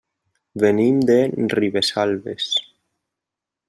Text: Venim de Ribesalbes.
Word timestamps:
Venim 0.63 1.03
de 1.11 1.19
Ribesalbes. 1.59 2.51